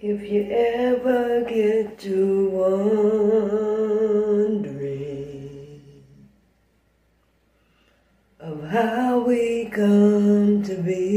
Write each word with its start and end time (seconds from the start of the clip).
If 0.00 0.30
you 0.30 0.46
ever 0.48 1.40
get 1.40 1.98
to 1.98 2.50
wondering 4.60 5.80
of 8.38 8.62
how 8.70 9.18
we 9.18 9.64
come 9.64 10.62
to 10.62 10.76
be, 10.76 11.07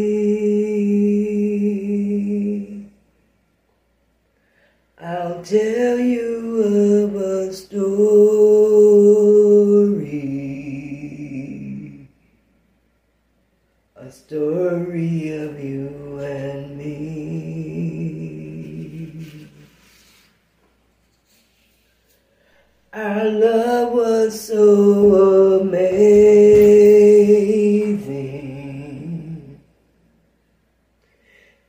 Our 22.94 23.24
love 23.30 23.94
was 23.94 24.48
so 24.48 25.62
amazing. 25.62 26.72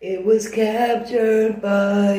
It 0.00 0.24
was 0.24 0.48
captured 0.48 1.62
by 1.62 2.16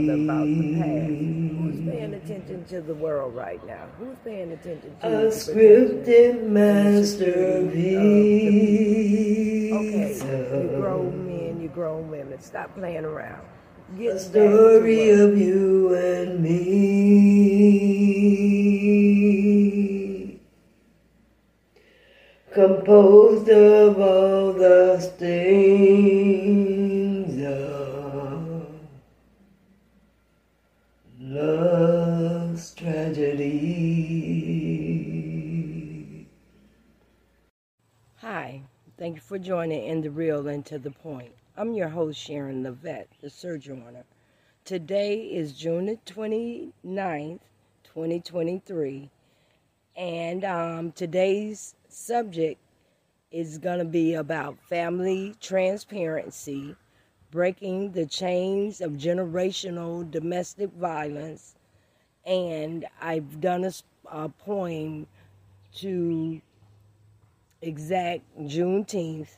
the 0.00 0.26
past. 0.26 0.48
Who's 1.58 1.80
paying 1.84 2.14
attention 2.14 2.64
to 2.66 2.80
the 2.80 2.94
world 2.94 3.34
right 3.34 3.64
now? 3.66 3.86
Who's 3.98 4.16
paying 4.24 4.52
attention 4.52 4.96
to 5.00 5.06
A 5.06 5.10
the 5.10 5.28
scripted 5.28 6.42
Okay, 9.72 10.14
you 10.62 10.68
grown 10.80 11.26
men, 11.26 11.60
you 11.60 11.68
grown 11.68 12.10
women. 12.10 12.40
Stop 12.40 12.74
playing 12.74 13.04
around. 13.04 13.46
Get 13.96 14.14
back 14.14 14.20
story 14.20 15.10
of 15.10 15.38
you 15.38 15.94
and 15.94 16.40
me. 16.42 17.68
Composed 22.52 23.48
of 23.48 24.00
all 24.00 24.52
the 24.52 24.98
stings 25.00 26.17
thank 39.08 39.16
you 39.16 39.22
for 39.22 39.38
joining 39.38 39.86
in 39.86 40.02
the 40.02 40.10
real 40.10 40.46
and 40.48 40.66
to 40.66 40.78
the 40.78 40.90
point. 40.90 41.32
I'm 41.56 41.72
your 41.72 41.88
host, 41.88 42.20
Sharon 42.20 42.62
LaVette, 42.62 43.06
the 43.22 43.30
Sojourner. 43.30 44.04
Today 44.66 45.20
is 45.20 45.54
June 45.54 45.86
the 45.86 45.96
29th, 46.04 47.40
2023, 47.84 49.08
and 49.96 50.44
um, 50.44 50.92
today's 50.92 51.74
subject 51.88 52.60
is 53.30 53.56
going 53.56 53.78
to 53.78 53.86
be 53.86 54.12
about 54.12 54.58
family 54.58 55.34
transparency, 55.40 56.76
breaking 57.30 57.92
the 57.92 58.04
chains 58.04 58.82
of 58.82 58.92
generational 58.92 60.10
domestic 60.10 60.70
violence, 60.72 61.54
and 62.26 62.84
I've 63.00 63.40
done 63.40 63.72
a 64.12 64.28
poem 64.28 65.06
to 65.76 66.42
exact 67.62 68.22
Juneteenth 68.40 69.36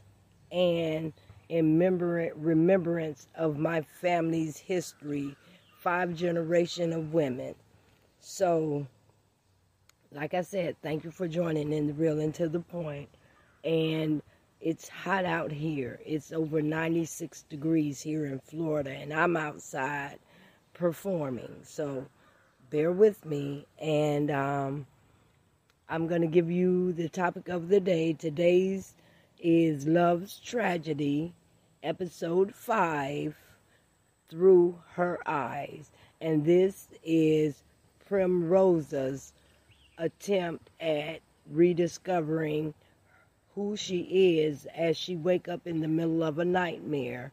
and 0.52 1.12
in 1.48 1.78
remember- 1.78 2.32
remembrance 2.36 3.28
of 3.34 3.58
my 3.58 3.80
family's 3.82 4.56
history, 4.56 5.36
five 5.78 6.14
generation 6.14 6.92
of 6.92 7.12
women. 7.12 7.54
So, 8.20 8.86
like 10.12 10.34
I 10.34 10.42
said, 10.42 10.76
thank 10.82 11.04
you 11.04 11.10
for 11.10 11.26
joining 11.26 11.72
in 11.72 11.86
the 11.86 11.92
real 11.92 12.20
and 12.20 12.34
to 12.34 12.48
the 12.48 12.60
point. 12.60 13.08
And 13.64 14.22
it's 14.60 14.88
hot 14.88 15.24
out 15.24 15.50
here. 15.50 16.00
It's 16.04 16.32
over 16.32 16.62
96 16.62 17.42
degrees 17.44 18.00
here 18.00 18.26
in 18.26 18.38
Florida, 18.40 18.90
and 18.90 19.12
I'm 19.12 19.36
outside 19.36 20.18
performing. 20.74 21.60
So, 21.62 22.06
bear 22.70 22.92
with 22.92 23.24
me. 23.24 23.66
And 23.78 24.30
um, 24.30 24.86
I'm 25.92 26.06
going 26.06 26.20
to 26.20 26.28
give 26.28 26.52
you 26.52 26.92
the 26.92 27.08
topic 27.08 27.48
of 27.48 27.68
the 27.68 27.80
day. 27.80 28.12
Today's 28.12 28.94
is 29.40 29.88
Love's 29.88 30.38
Tragedy, 30.38 31.34
episode 31.82 32.54
5, 32.54 33.34
Through 34.28 34.78
Her 34.92 35.18
Eyes. 35.26 35.90
And 36.20 36.44
this 36.44 36.86
is 37.02 37.64
Primrosa's 38.08 39.32
attempt 39.98 40.70
at 40.78 41.22
rediscovering 41.50 42.72
who 43.56 43.76
she 43.76 44.38
is 44.38 44.66
as 44.66 44.96
she 44.96 45.16
wake 45.16 45.48
up 45.48 45.66
in 45.66 45.80
the 45.80 45.88
middle 45.88 46.22
of 46.22 46.38
a 46.38 46.44
nightmare 46.44 47.32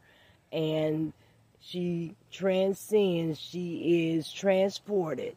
and 0.52 1.14
she 1.60 2.16
transcends 2.32 3.40
she 3.40 4.16
is 4.16 4.32
transported 4.32 5.36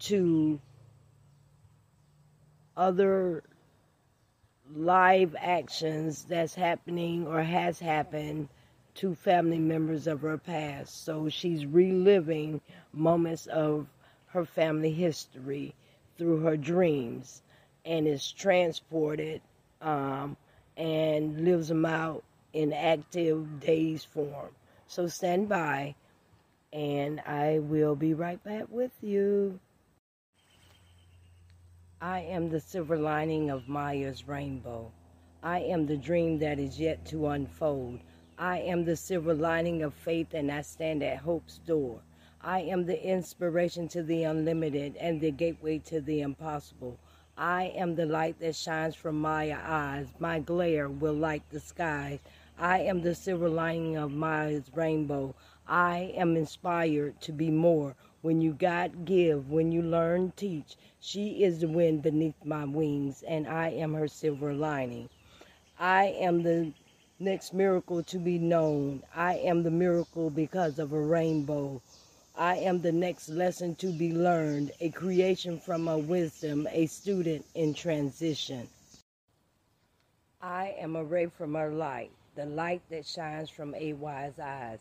to 0.00 0.58
other 2.78 3.42
live 4.74 5.34
actions 5.38 6.24
that's 6.24 6.54
happening 6.54 7.26
or 7.26 7.42
has 7.42 7.78
happened 7.78 8.48
to 8.94 9.14
family 9.14 9.58
members 9.58 10.06
of 10.06 10.22
her 10.22 10.38
past. 10.38 11.04
So 11.04 11.28
she's 11.28 11.66
reliving 11.66 12.60
moments 12.92 13.46
of 13.46 13.86
her 14.28 14.44
family 14.44 14.92
history 14.92 15.74
through 16.16 16.40
her 16.40 16.56
dreams 16.56 17.42
and 17.84 18.06
is 18.06 18.30
transported 18.32 19.40
um, 19.82 20.36
and 20.76 21.44
lives 21.44 21.68
them 21.68 21.84
out 21.84 22.22
in 22.52 22.72
active 22.72 23.60
days 23.60 24.04
form. 24.04 24.50
So 24.86 25.06
stand 25.06 25.48
by 25.48 25.94
and 26.72 27.20
I 27.20 27.60
will 27.60 27.94
be 27.94 28.14
right 28.14 28.42
back 28.44 28.64
with 28.68 28.92
you. 29.00 29.58
I 32.00 32.20
am 32.20 32.48
the 32.48 32.60
silver 32.60 32.96
lining 32.96 33.50
of 33.50 33.68
Maya's 33.68 34.28
rainbow. 34.28 34.92
I 35.42 35.58
am 35.62 35.86
the 35.86 35.96
dream 35.96 36.38
that 36.38 36.60
is 36.60 36.78
yet 36.78 37.04
to 37.06 37.26
unfold. 37.26 37.98
I 38.38 38.60
am 38.60 38.84
the 38.84 38.94
silver 38.94 39.34
lining 39.34 39.82
of 39.82 39.94
faith, 39.94 40.32
and 40.32 40.48
I 40.48 40.62
stand 40.62 41.02
at 41.02 41.18
hope's 41.18 41.58
door. 41.58 42.02
I 42.40 42.60
am 42.60 42.86
the 42.86 43.04
inspiration 43.04 43.88
to 43.88 44.04
the 44.04 44.22
unlimited 44.22 44.94
and 44.96 45.20
the 45.20 45.32
gateway 45.32 45.78
to 45.86 46.00
the 46.00 46.20
impossible. 46.20 47.00
I 47.36 47.64
am 47.74 47.96
the 47.96 48.06
light 48.06 48.38
that 48.38 48.54
shines 48.54 48.94
from 48.94 49.20
Maya 49.20 49.58
eyes. 49.60 50.06
My 50.20 50.38
glare 50.38 50.88
will 50.88 51.14
light 51.14 51.50
the 51.50 51.58
skies. 51.58 52.20
I 52.56 52.78
am 52.82 53.02
the 53.02 53.16
silver 53.16 53.48
lining 53.48 53.96
of 53.96 54.12
Maya's 54.12 54.70
rainbow. 54.72 55.34
I 55.66 56.12
am 56.14 56.36
inspired 56.36 57.20
to 57.22 57.32
be 57.32 57.50
more. 57.50 57.96
When 58.22 58.40
you 58.40 58.52
God 58.52 59.04
give, 59.04 59.50
when 59.50 59.72
you 59.72 59.82
learn, 59.82 60.32
teach. 60.36 60.76
She 61.00 61.44
is 61.44 61.60
the 61.60 61.68
wind 61.68 62.02
beneath 62.02 62.44
my 62.44 62.64
wings, 62.64 63.22
and 63.22 63.46
I 63.46 63.68
am 63.70 63.94
her 63.94 64.08
silver 64.08 64.52
lining. 64.52 65.08
I 65.78 66.06
am 66.06 66.42
the 66.42 66.72
next 67.20 67.54
miracle 67.54 68.02
to 68.04 68.18
be 68.18 68.38
known. 68.38 69.02
I 69.14 69.34
am 69.36 69.62
the 69.62 69.70
miracle 69.70 70.30
because 70.30 70.78
of 70.78 70.92
a 70.92 71.00
rainbow. 71.00 71.80
I 72.36 72.56
am 72.56 72.80
the 72.80 72.92
next 72.92 73.28
lesson 73.28 73.74
to 73.76 73.92
be 73.92 74.12
learned, 74.12 74.72
a 74.80 74.90
creation 74.90 75.58
from 75.60 75.88
a 75.88 75.98
wisdom, 75.98 76.66
a 76.70 76.86
student 76.86 77.44
in 77.54 77.74
transition. 77.74 78.68
I 80.40 80.74
am 80.78 80.96
a 80.96 81.04
ray 81.04 81.26
from 81.26 81.54
her 81.54 81.70
light, 81.72 82.10
the 82.36 82.46
light 82.46 82.82
that 82.90 83.06
shines 83.06 83.50
from 83.50 83.72
Maya's 83.72 84.38
eyes. 84.38 84.80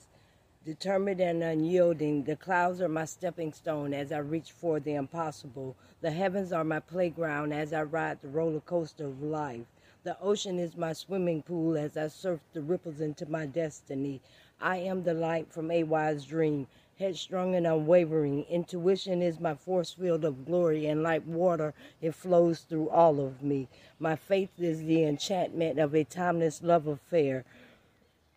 Determined 0.67 1.21
and 1.21 1.41
unyielding, 1.41 2.25
the 2.25 2.35
clouds 2.35 2.81
are 2.81 2.89
my 2.89 3.05
stepping 3.05 3.53
stone 3.53 3.93
as 3.93 4.11
I 4.11 4.17
reach 4.17 4.51
for 4.51 4.81
the 4.81 4.95
impossible. 4.95 5.77
The 6.01 6.11
heavens 6.11 6.51
are 6.51 6.65
my 6.65 6.81
playground 6.81 7.53
as 7.53 7.71
I 7.71 7.83
ride 7.83 8.21
the 8.21 8.27
roller 8.27 8.59
coaster 8.59 9.05
of 9.05 9.23
life. 9.23 9.65
The 10.03 10.19
ocean 10.19 10.59
is 10.59 10.75
my 10.75 10.91
swimming 10.91 11.41
pool 11.41 11.77
as 11.77 11.95
I 11.95 12.09
surf 12.09 12.41
the 12.51 12.59
ripples 12.59 12.99
into 12.99 13.25
my 13.27 13.45
destiny. 13.45 14.19
I 14.59 14.79
am 14.79 15.03
the 15.03 15.13
light 15.13 15.53
from 15.53 15.71
a 15.71 15.83
wise 15.83 16.25
dream, 16.25 16.67
headstrong 16.99 17.55
and 17.55 17.65
unwavering. 17.65 18.43
Intuition 18.49 19.21
is 19.21 19.39
my 19.39 19.55
force 19.55 19.93
field 19.93 20.25
of 20.25 20.45
glory, 20.45 20.85
and 20.87 21.01
like 21.01 21.25
water, 21.25 21.73
it 22.01 22.13
flows 22.13 22.59
through 22.59 22.89
all 22.89 23.21
of 23.21 23.41
me. 23.41 23.69
My 23.99 24.17
faith 24.17 24.51
is 24.59 24.79
the 24.79 25.05
enchantment 25.05 25.79
of 25.79 25.95
a 25.95 26.03
timeless 26.03 26.61
love 26.61 26.87
affair. 26.87 27.45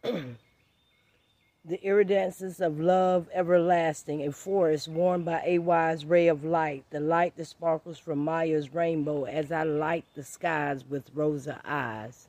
the 1.62 1.84
iridescence 1.84 2.58
of 2.58 2.80
love 2.80 3.28
everlasting, 3.34 4.26
a 4.26 4.32
forest 4.32 4.88
warmed 4.88 5.26
by 5.26 5.58
Maya's 5.58 6.06
ray 6.06 6.26
of 6.26 6.42
light, 6.42 6.84
the 6.88 7.00
light 7.00 7.36
that 7.36 7.44
sparkles 7.44 7.98
from 7.98 8.18
Maya's 8.24 8.72
rainbow 8.72 9.24
as 9.24 9.52
I 9.52 9.64
light 9.64 10.06
the 10.14 10.24
skies 10.24 10.84
with 10.88 11.10
Rosa 11.14 11.60
eyes. 11.62 12.28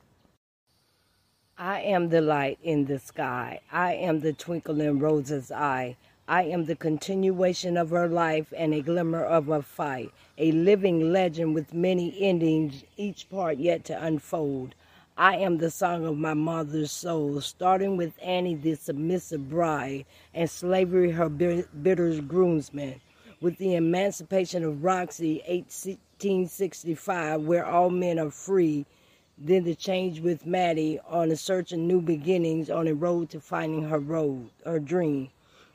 I 1.56 1.80
am 1.80 2.10
the 2.10 2.20
light 2.20 2.58
in 2.62 2.84
the 2.84 2.98
sky. 2.98 3.60
I 3.70 3.94
am 3.94 4.20
the 4.20 4.34
twinkle 4.34 4.82
in 4.82 4.98
Rosa's 4.98 5.50
eye. 5.50 5.96
I 6.28 6.44
am 6.44 6.66
the 6.66 6.76
continuation 6.76 7.78
of 7.78 7.90
her 7.90 8.08
life 8.08 8.52
and 8.54 8.74
a 8.74 8.82
glimmer 8.82 9.24
of 9.24 9.46
her 9.46 9.62
fight, 9.62 10.12
a 10.36 10.52
living 10.52 11.10
legend 11.10 11.54
with 11.54 11.72
many 11.72 12.14
endings, 12.20 12.84
each 12.98 13.30
part 13.30 13.56
yet 13.56 13.84
to 13.86 14.04
unfold. 14.04 14.74
I 15.16 15.36
am 15.36 15.58
the 15.58 15.70
song 15.70 16.06
of 16.06 16.16
my 16.16 16.32
mother's 16.32 16.90
soul, 16.90 17.42
starting 17.42 17.98
with 17.98 18.14
Annie, 18.22 18.54
the 18.54 18.74
submissive 18.74 19.50
bride, 19.50 20.06
and 20.32 20.48
slavery, 20.48 21.10
her 21.10 21.28
bitter 21.28 22.22
groomsman, 22.22 22.98
with 23.40 23.58
the 23.58 23.74
emancipation 23.74 24.64
of 24.64 24.82
Roxy, 24.82 25.42
1865, 25.46 27.42
where 27.42 27.66
all 27.66 27.90
men 27.90 28.18
are 28.18 28.30
free. 28.30 28.86
Then 29.36 29.64
the 29.64 29.74
change 29.74 30.20
with 30.20 30.46
Maddie 30.46 30.98
on 31.06 31.30
a 31.30 31.36
search 31.36 31.72
of 31.72 31.80
new 31.80 32.00
beginnings 32.00 32.70
on 32.70 32.88
a 32.88 32.94
road 32.94 33.28
to 33.30 33.40
finding 33.40 33.82
her 33.82 33.98
road, 33.98 34.48
her 34.64 34.78
dream 34.78 35.28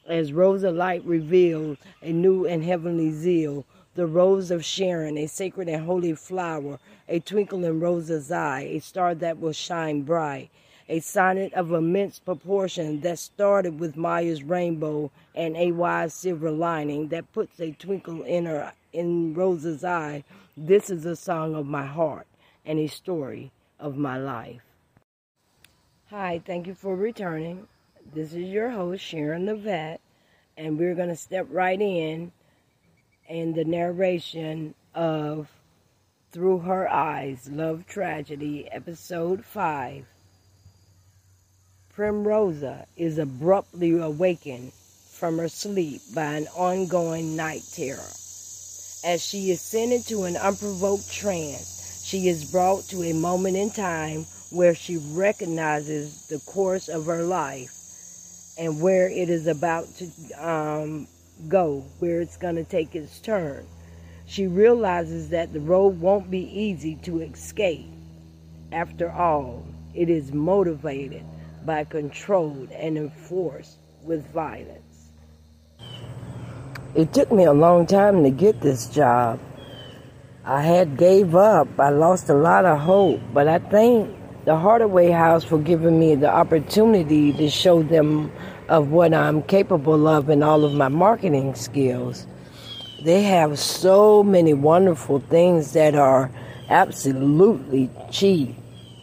as 0.08 0.32
Rosa 0.32 0.72
Light 0.72 1.04
revealed 1.04 1.78
a 2.02 2.12
new 2.12 2.46
and 2.46 2.64
heavenly 2.64 3.12
zeal, 3.12 3.66
the 3.98 4.06
rose 4.06 4.52
of 4.52 4.64
Sharon, 4.64 5.18
a 5.18 5.26
sacred 5.26 5.68
and 5.68 5.84
holy 5.84 6.14
flower, 6.14 6.78
a 7.10 7.20
twinkle 7.20 7.66
in 7.66 7.80
Rosa's 7.80 8.32
eye, 8.32 8.62
a 8.62 8.80
star 8.80 9.16
that 9.16 9.40
will 9.40 9.54
shine 9.54 10.04
bright, 10.04 10.52
a 10.88 11.00
sonnet 11.00 11.52
of 11.56 11.72
immense 11.72 12.20
proportion 12.20 13.02
that 13.02 13.18
started 13.18 13.80
with 13.80 13.98
Maya's 13.98 14.44
rainbow 14.44 15.10
and 15.34 15.58
a 15.58 15.72
wise 15.72 16.14
silver 16.14 16.52
lining 16.52 17.08
that 17.08 17.34
puts 17.34 17.60
a 17.60 17.72
twinkle 17.72 18.22
in 18.22 18.46
her 18.46 18.72
in 18.94 19.34
Rosa's 19.34 19.84
eye. 19.84 20.24
This 20.56 20.92
is 20.92 21.04
a 21.04 21.16
song 21.16 21.56
of 21.56 21.66
my 21.66 21.88
heart 21.88 22.28
and 22.68 22.78
a 22.78 22.86
story 22.86 23.52
of 23.80 23.98
my 23.98 24.20
life. 24.20 24.62
Hi, 26.12 26.40
thank 26.46 26.68
you 26.68 26.76
for 26.76 26.96
returning. 26.96 27.68
This 28.14 28.34
is 28.34 28.48
your 28.48 28.70
host, 28.70 29.04
Sharon 29.04 29.60
Vet, 29.60 30.02
and 30.56 30.78
we're 30.78 30.94
going 30.94 31.10
to 31.10 31.16
step 31.16 31.48
right 31.50 31.82
in 31.82 32.32
in 33.28 33.54
the 33.54 33.66
narration 33.66 34.74
of 34.96 35.50
Through 36.32 36.60
Her 36.60 36.90
Eyes 36.90 37.50
Love 37.52 37.86
Tragedy, 37.86 38.70
Episode 38.72 39.44
5. 39.44 40.06
Primrosa 41.94 42.86
is 42.96 43.18
abruptly 43.18 43.98
awakened 43.98 44.72
from 45.12 45.40
her 45.40 45.50
sleep 45.50 46.02
by 46.14 46.36
an 46.36 46.48
ongoing 46.56 47.36
night 47.36 47.64
terror. 47.74 48.12
As 49.04 49.22
she 49.22 49.52
is 49.52 49.62
sent 49.62 49.92
into 49.92 50.24
an 50.24 50.38
unprovoked 50.38 51.12
trance, 51.12 52.04
she 52.06 52.30
is 52.30 52.50
brought 52.50 52.84
to 52.90 53.04
a 53.04 53.14
moment 53.14 53.58
in 53.58 53.72
time 53.72 54.26
where 54.52 54.76
she 54.76 54.98
recognizes 54.98 56.28
the 56.28 56.40
course 56.40 56.88
of 56.88 57.06
her 57.08 57.24
life 57.24 57.74
and 58.58 58.80
where 58.80 59.10
it 59.10 59.30
is 59.30 59.48
about 59.48 59.88
to 59.96 60.10
um, 60.40 61.08
go, 61.48 61.86
where 62.00 62.22
it's 62.22 62.38
going 62.38 62.56
to 62.56 62.64
take 62.64 62.96
its 62.96 63.20
turn. 63.20 63.66
She 64.26 64.48
realizes 64.48 65.30
that 65.30 65.54
the 65.54 65.60
road 65.60 66.00
won't 66.02 66.30
be 66.30 66.44
easy 66.60 66.96
to 67.04 67.22
escape. 67.22 67.90
After 68.72 69.10
all, 69.10 69.66
it 69.94 70.10
is 70.10 70.34
motivated 70.34 71.24
by 71.66 71.86
controlled 71.86 72.72
and 72.72 72.98
enforced 72.98 73.78
with 74.04 74.26
violence. 74.32 75.10
It 76.96 77.14
took 77.14 77.32
me 77.32 77.44
a 77.44 77.54
long 77.54 77.86
time 77.86 78.24
to 78.24 78.30
get 78.30 78.62
this 78.62 78.88
job. 78.88 79.40
I 80.44 80.62
had 80.62 80.98
gave 80.98 81.36
up. 81.36 81.68
I 81.80 81.90
lost 81.90 82.30
a 82.30 82.34
lot 82.34 82.66
of 82.66 82.80
hope, 82.80 83.22
but 83.34 83.48
I 83.48 83.60
think 83.60 84.16
the 84.46 84.56
Hardaway 84.56 85.12
House 85.12 85.44
for 85.44 85.58
giving 85.58 86.00
me 86.00 86.16
the 86.16 86.34
opportunity 86.34 87.34
to 87.34 87.50
show 87.50 87.84
them 87.84 88.32
of 88.70 88.92
what 88.92 89.14
I'm 89.14 89.42
capable 89.44 90.08
of 90.08 90.30
and 90.30 90.44
all 90.44 90.64
of 90.64 90.74
my 90.74 90.88
marketing 90.88 91.56
skills. 91.56 92.28
They 93.04 93.24
have 93.24 93.60
so 93.60 94.24
many 94.24 94.54
wonderful 94.54 95.20
things 95.20 95.74
that 95.74 95.96
are 95.96 96.32
absolutely 96.70 97.90
cheap, 98.12 98.56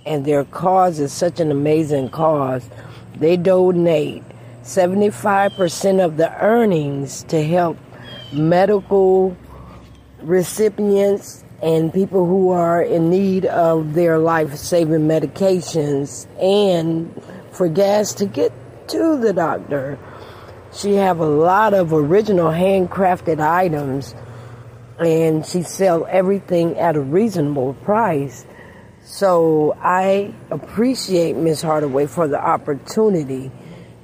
and 0.05 0.25
their 0.25 0.45
cause 0.45 0.99
is 0.99 1.13
such 1.13 1.41
an 1.41 1.51
amazing 1.51 2.11
cause. 2.11 2.69
They 3.17 3.37
donate 3.37 4.23
75% 4.63 6.05
of 6.05 6.17
the 6.17 6.33
earnings 6.43 7.23
to 7.25 7.43
help 7.45 7.79
medical 8.33 9.37
recipients 10.23 11.45
and 11.63 11.93
people 11.93 12.27
who 12.27 12.51
are 12.51 12.83
in 12.83 13.09
need 13.09 13.47
of 13.47 13.95
their 13.95 14.19
life 14.19 14.55
saving 14.57 15.09
medications 15.09 16.27
and 16.41 17.23
for 17.53 17.69
gas 17.69 18.13
to 18.15 18.27
get 18.27 18.53
to 18.89 19.19
the 19.19 19.33
doctor. 19.33 19.99
She 20.73 20.95
have 20.95 21.21
a 21.21 21.27
lot 21.27 21.75
of 21.75 21.93
original 21.93 22.51
handcrafted 22.51 23.41
items 23.41 24.15
and 24.99 25.45
she 25.45 25.63
sell 25.63 26.07
everything 26.09 26.79
at 26.79 26.97
a 26.97 27.01
reasonable 27.01 27.75
price. 27.75 28.45
So 29.05 29.77
I 29.81 30.33
appreciate 30.51 31.37
Miss 31.37 31.63
Hardaway 31.63 32.07
for 32.07 32.27
the 32.27 32.41
opportunity. 32.41 33.51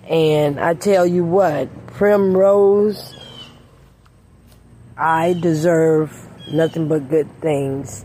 And 0.08 0.60
I 0.60 0.74
tell 0.74 1.06
you 1.06 1.24
what, 1.24 1.86
Primrose, 1.88 3.14
I 4.96 5.32
deserve 5.34 6.12
nothing 6.52 6.88
but 6.88 7.08
good 7.08 7.28
things 7.40 8.04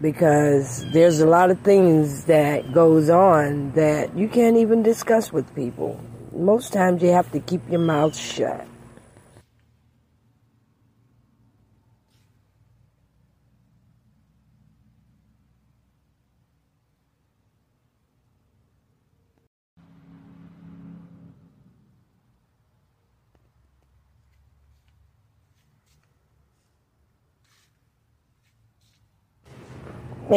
because 0.00 0.84
there's 0.92 1.20
a 1.20 1.26
lot 1.26 1.50
of 1.50 1.60
things 1.60 2.24
that 2.24 2.72
goes 2.72 3.08
on 3.08 3.72
that 3.72 4.16
you 4.16 4.28
can't 4.28 4.56
even 4.56 4.82
discuss 4.82 5.32
with 5.32 5.54
people. 5.54 6.00
Most 6.32 6.72
times 6.72 7.02
you 7.02 7.10
have 7.10 7.30
to 7.32 7.40
keep 7.40 7.62
your 7.70 7.80
mouth 7.80 8.16
shut. 8.16 8.66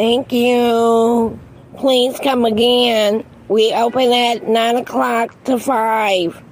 Thank 0.00 0.32
you. 0.32 1.38
Please 1.76 2.18
come 2.20 2.46
again. 2.46 3.22
We 3.48 3.74
open 3.74 4.10
at 4.10 4.48
9 4.48 4.76
o'clock 4.76 5.44
to 5.44 5.58
5. 5.58 6.42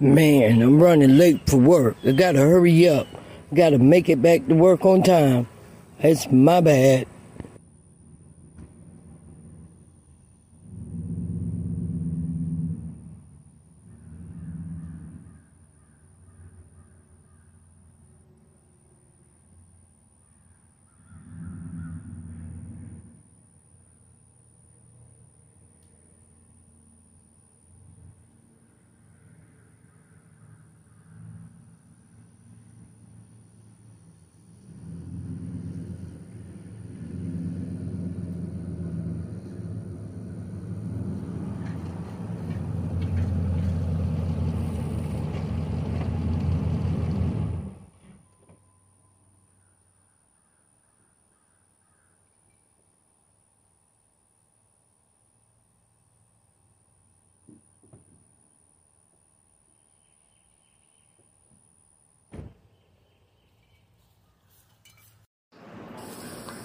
Man, 0.00 0.62
I'm 0.62 0.82
running 0.82 1.18
late 1.18 1.42
for 1.46 1.58
work. 1.58 1.98
I 2.02 2.12
gotta 2.12 2.38
hurry 2.38 2.88
up. 2.88 3.06
Gotta 3.52 3.76
make 3.76 4.08
it 4.08 4.22
back 4.22 4.46
to 4.46 4.54
work 4.54 4.86
on 4.86 5.02
time. 5.02 5.48
That's 6.00 6.32
my 6.32 6.62
bad. 6.62 7.06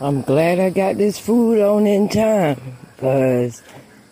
I'm 0.01 0.24
glad 0.24 0.58
I 0.60 0.72
got 0.72 0.98
this 0.98 1.20
food 1.20 1.62
on 1.62 1.86
in 1.86 2.10
time 2.10 2.60
because 2.96 3.62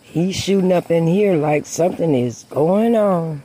He's 0.02 0.36
shooting 0.36 0.72
up 0.72 0.88
in 0.88 1.08
here 1.08 1.34
like 1.34 1.66
something 1.66 2.14
is 2.14 2.44
going 2.48 2.94
on. 2.94 3.42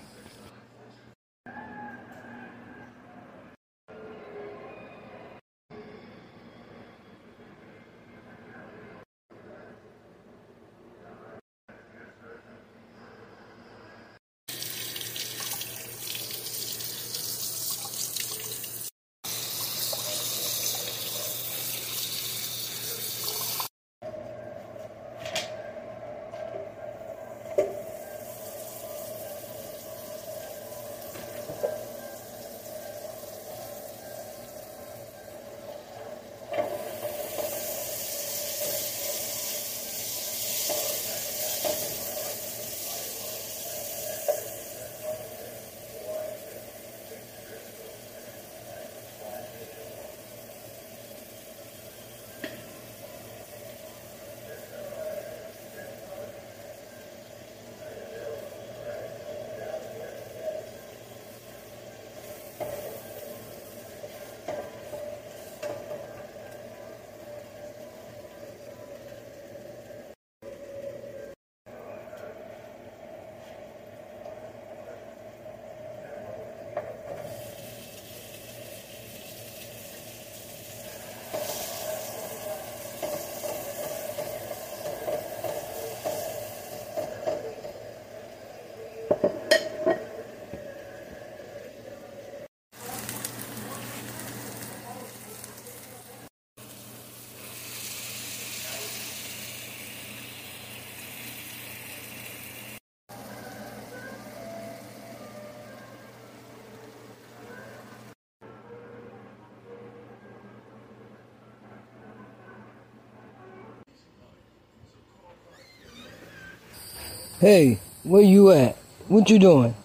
Hey, 117.45 117.77
where 118.01 118.23
you 118.23 118.49
at? 118.49 118.75
What 119.07 119.29
you 119.29 119.37
doing? 119.37 119.75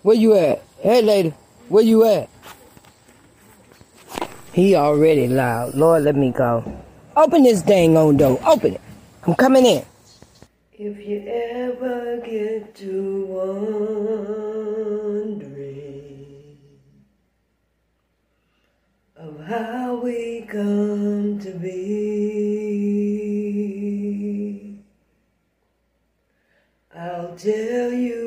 Where 0.00 0.16
you 0.16 0.34
at? 0.38 0.62
Hey, 0.80 1.02
lady, 1.02 1.34
where 1.68 1.84
you 1.84 2.02
at? 2.06 2.30
He 4.54 4.74
already 4.74 5.28
loud. 5.28 5.74
Lord, 5.74 6.04
let 6.04 6.16
me 6.16 6.30
go. 6.30 6.64
Open 7.14 7.42
this 7.42 7.60
dang 7.60 7.98
on 7.98 8.16
door. 8.16 8.40
Open 8.46 8.76
it. 8.76 8.80
I'm 9.26 9.34
coming 9.34 9.66
in. 9.66 9.84
If 10.72 11.06
you 11.06 11.22
ever 11.28 12.22
get 12.24 12.74
to 12.76 13.26
wondering 15.26 16.56
of 19.14 19.46
how 19.46 19.96
we 19.96 20.46
come 20.48 21.38
to 21.38 21.50
be, 21.50 22.43
tell 27.36 27.92
you 27.92 28.23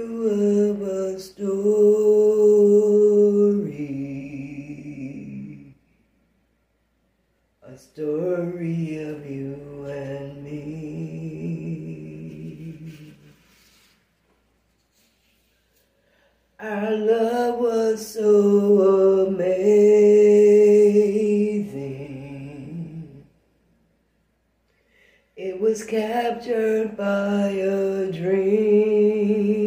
It 25.39 25.61
was 25.61 25.83
captured 25.83 26.97
by 26.97 27.49
a 27.49 28.11
dream. 28.11 29.66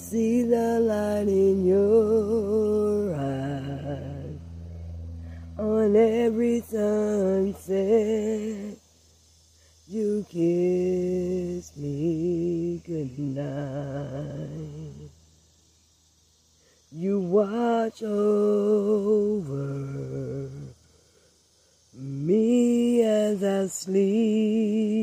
see 0.00 0.42
the 0.42 0.80
light 0.80 1.28
in 1.28 1.66
your 1.66 3.14
eyes. 3.14 4.40
On 5.58 5.94
every 5.94 6.62
sunset, 6.62 7.68
you 9.86 10.24
kiss 10.30 11.76
me 11.76 12.80
goodnight. 12.86 13.90
You 16.90 17.20
watch 17.20 18.02
over 18.02 19.60
me 21.94 23.02
as 23.02 23.44
I 23.44 23.66
sleep, 23.66 24.99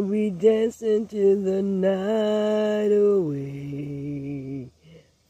and 0.00 0.08
we 0.08 0.30
dance 0.30 0.80
into 0.80 1.36
the 1.42 1.60
night 1.60 2.90
away. 2.90 4.70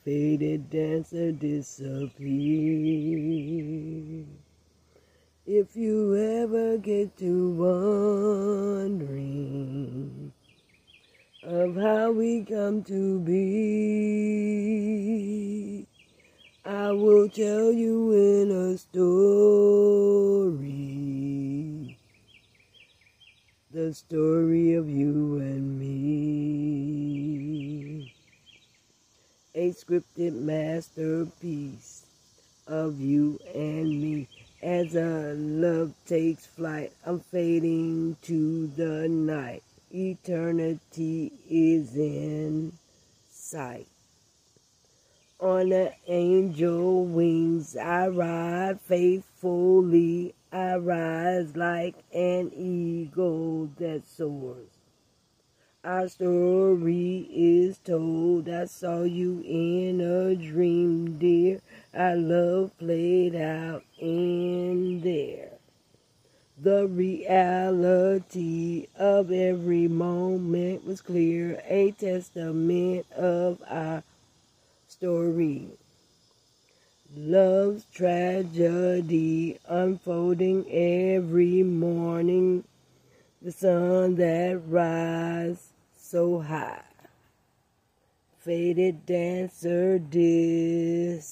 Faded 0.05 0.71
dancer 0.71 1.33
disappear. 1.33 2.21
If 5.45 5.75
you 5.75 6.15
ever 6.17 6.79
get 6.79 7.17
to 7.19 7.51
wondering 8.85 9.51
of 11.43 11.75
how 11.75 12.13
we 12.13 12.45
come 12.45 12.85
to 12.85 13.19
be, 13.19 13.35
I 16.65 16.93
will 16.93 17.29
tell 17.29 17.73
you 17.73 18.13
in 18.13 18.53
a 18.53 18.79
story 18.79 20.31
the 23.73 23.95
story 23.95 24.75
of 24.75 24.91
you 24.91 25.39
and 25.39 25.79
me. 25.79 26.93
A 29.55 29.71
scripted 29.71 30.33
masterpiece 30.33 32.05
of 32.67 33.01
you 33.01 33.39
and 33.55 34.03
me. 34.03 34.27
As 34.61 34.97
our 34.97 35.35
love 35.35 35.93
takes 36.05 36.47
flight, 36.47 36.93
I'm 37.07 37.21
fading 37.21 38.17
to 38.23 38.67
the 38.67 39.09
night. 39.09 39.63
Eternity 39.95 41.31
is 41.49 41.95
in 41.95 42.73
sight. 43.31 43.87
On 45.39 45.69
the 45.69 45.93
angel 46.09 47.05
wings 47.05 47.77
I 47.77 48.09
ride 48.09 48.81
faithfully. 49.41 50.35
I 50.53 50.77
rise 50.77 51.57
like 51.57 51.95
an 52.13 52.51
eagle 52.57 53.71
that 53.79 54.03
soars. 54.07 54.69
Our 55.85 56.09
story 56.09 57.29
is 57.33 57.79
told. 57.79 58.49
I 58.49 58.67
saw 58.67 59.05
you 59.05 59.43
in 59.47 60.01
a 60.01 60.35
dream, 60.35 61.19
dear. 61.19 61.61
Our 61.95 62.17
love 62.17 62.77
played 62.79 63.35
out 63.35 63.85
in 63.99 65.01
there. 65.01 65.53
The 66.59 66.87
reality 66.87 68.89
of 68.99 69.33
every 69.33 69.89
moment 69.89 70.85
was 70.85 71.01
clear, 71.01 71.63
a 71.67 71.93
testament 71.93 73.07
of 73.13 73.63
our 73.67 74.03
story. 74.87 75.69
Love's 77.17 77.87
tragedy 77.93 79.59
unfolding 79.67 80.65
every 80.71 81.65
morning. 81.65 82.63
The 83.43 83.51
sun 83.51 84.15
that 84.15 84.61
rise 84.65 85.73
so 85.99 86.39
high. 86.41 86.85
Faded 88.39 89.07
dancer 89.07 89.99
disappear. 89.99 91.31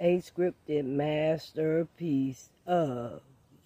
a 0.00 0.18
scripted 0.18 0.84
masterpiece 0.84 2.50
of 2.66 3.20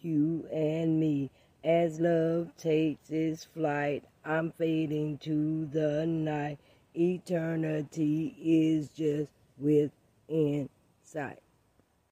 you 0.05 0.47
and 0.53 0.99
me. 1.01 1.31
As 1.65 2.01
love 2.01 2.57
takes 2.57 3.11
its 3.11 3.45
flight, 3.45 4.05
I'm 4.25 4.53
fading 4.53 5.19
to 5.19 5.67
the 5.67 6.07
night. 6.07 6.59
Eternity 6.95 8.37
is 8.43 8.89
just 8.89 9.31
within 9.59 10.69
sight. 11.03 11.41